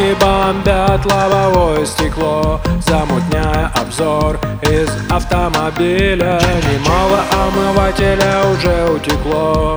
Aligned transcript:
Девушки 0.00 0.16
бомбят 0.18 1.04
лобовое 1.04 1.84
стекло. 1.84 2.60
Замутняя 2.86 3.70
обзор 3.74 4.38
из 4.62 4.88
автомобиля. 5.10 6.40
Немало 6.72 7.20
омывателя 7.32 8.42
уже 8.50 8.90
утекло. 8.90 9.76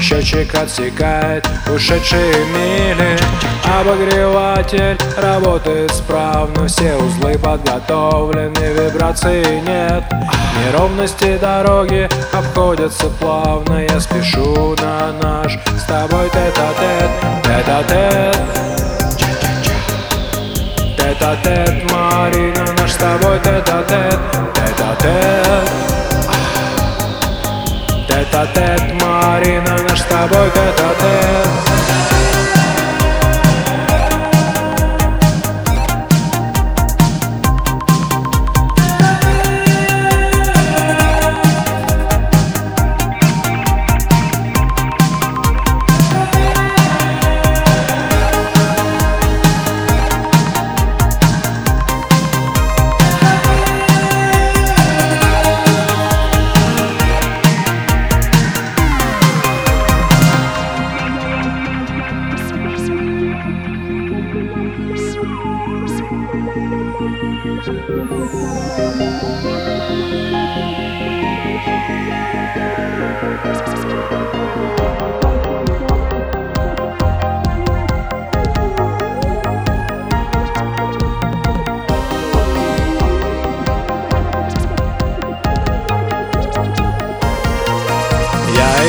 Счетчик 0.00 0.54
отсекает 0.54 1.46
ушедшие 1.74 2.46
мили. 2.46 3.18
Обогреватель 3.78 4.96
работает 5.18 5.90
справно. 5.90 6.66
Все 6.66 6.96
узлы 6.96 7.38
подготовлены, 7.38 8.58
вибрации 8.58 9.60
нет. 9.60 10.04
Неровности 10.64 11.36
дороги 11.38 12.08
обходятся 12.32 13.08
плавно. 13.20 13.84
Я 13.84 14.00
спешу 14.00 14.74
на 14.76 15.12
наш 15.22 15.58
с 15.78 15.82
тобой 15.82 16.30
тет-а-тет 16.30 17.10
Тет-а-тет 17.42 18.67
Тет-а-тет, 21.18 21.90
Марина, 21.90 22.64
наш 22.78 22.92
с 22.92 22.96
тобой 22.96 23.40
тет-а-тет 23.40 24.20
Тет-а-тет. 24.54 25.68
Тет-а-тет, 28.06 29.02
Марина, 29.02 29.76
наш 29.88 30.00
с 30.00 30.04
тобой 30.04 30.48
тет-а-тет. 30.52 31.48
Я 32.32 32.37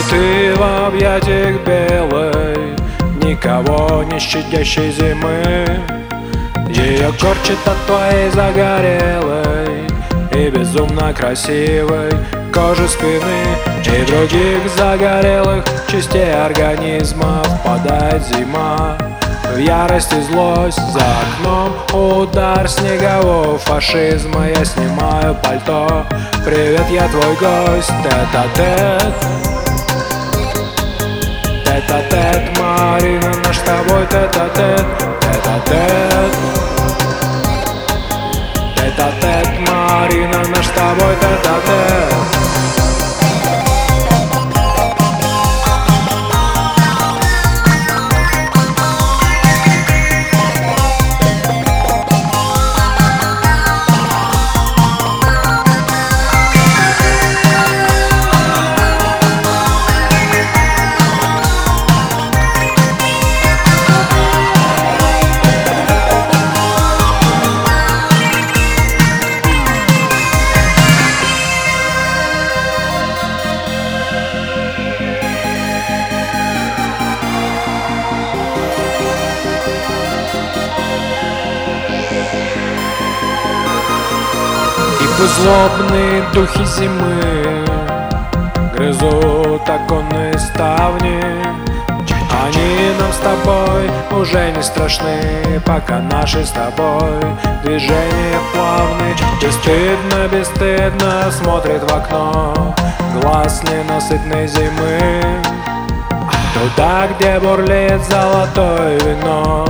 ты 0.10 0.56
в 0.56 0.88
объятиях 0.88 1.64
белой 1.66 2.76
Никого 3.24 4.04
не 4.04 4.20
щадящей 4.20 4.92
зимы 4.92 5.99
Корчит 7.18 7.58
от 7.66 7.78
твоей 7.88 8.30
загорелой 8.30 9.88
И 10.32 10.50
безумно 10.50 11.12
красивой. 11.12 12.12
Кожи 12.54 12.88
спины 12.88 13.58
И 13.84 14.06
других 14.06 14.70
загорелых 14.78 15.66
частей 15.88 16.32
организма 16.32 17.44
Впадает 17.44 18.24
зима. 18.28 18.96
В 19.54 19.58
ярость 19.58 20.14
и 20.14 20.22
злость 20.22 20.80
За 20.94 21.04
окном 21.24 21.74
удар 22.22 22.70
снегового 22.70 23.58
фашизма. 23.58 24.48
Я 24.48 24.64
снимаю 24.64 25.36
пальто. 25.44 26.06
Привет, 26.46 26.86
я 26.92 27.08
твой 27.08 27.36
гость 27.36 27.92
Тет-а-тет. 28.04 29.14
Тет-а-тет, 31.66 32.60
Марина, 32.60 33.32
наш 33.44 33.58
с 33.58 33.62
тобой 33.62 34.06
Тет-а-тет. 34.12 34.86
Тет-а-тет, 35.22 36.09
Марина, 40.90 41.30
наш 41.46 42.36
с 42.36 42.39
пусть 85.20 85.36
злобные 85.36 86.24
духи 86.34 86.64
зимы 86.66 87.66
Грызут 88.74 89.70
оконные 89.70 90.38
ставни 90.40 91.22
Они 92.42 92.92
нам 92.98 93.12
с 93.12 93.18
тобой 93.18 93.90
уже 94.12 94.52
не 94.52 94.64
страшны 94.64 95.62
Пока 95.66 96.00
наши 96.00 96.46
с 96.46 96.52
тобой 96.52 97.20
движения 97.64 98.40
плавны 98.54 99.14
Бесстыдно, 99.42 100.28
бесстыдно 100.32 101.32
смотрит 101.32 101.84
в 101.84 101.94
окно 101.94 102.76
Глаз 103.16 103.62
ненасытной 103.64 104.48
зимы 104.48 105.22
Туда, 106.54 107.08
где 107.08 107.40
бурлит 107.40 108.02
золотое 108.10 108.98
вино 109.00 109.66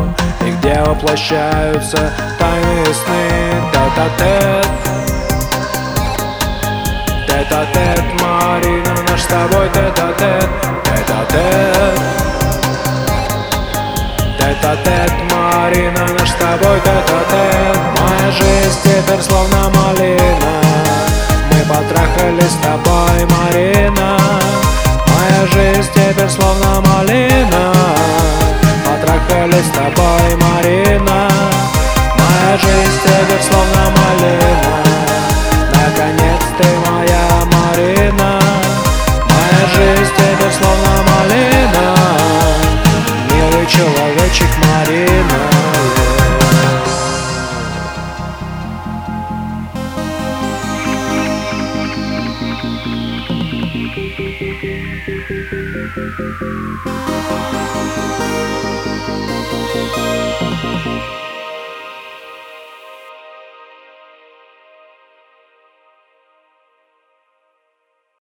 И 0.46 0.52
где 0.52 0.82
воплощаются 0.82 2.12
тайные 2.38 2.94
сны. 2.94 3.50
Тет-а-тет 3.72 4.99
Тет-а-тет, 7.50 8.04
Марина, 8.22 8.94
наш 9.10 9.22
с 9.24 9.26
тобой 9.26 9.70
тет-а-тет 9.70 10.50
Тет-а-тет. 10.84 12.00
Тет-а-тет, 14.38 15.12
Марина, 15.32 16.06
наш 16.14 16.30
с 16.30 16.34
тобой 16.34 16.80
тет-а-тет. 16.82 17.78
Моя 18.00 18.32
жизнь 18.32 18.80
теперь 18.84 19.22
словно 19.22 19.72
малина. 19.76 20.62
Мы 21.52 21.60
потрахались 21.62 22.52
с 22.52 22.56
тобой, 22.62 23.26
Марина. 23.26 24.20
Моя 25.08 25.48
жизнь 25.48 25.90
теперь 25.96 26.30
словно 26.30 26.82
малина. 26.82 27.74
Потрахались 28.86 29.66
с 29.66 29.72
тобой, 29.72 30.36
Марина. 30.36 31.28
Моя 32.16 32.58
жизнь 32.60 33.00
теперь 33.04 33.42
словно 33.42 33.90
малина. 33.98 34.89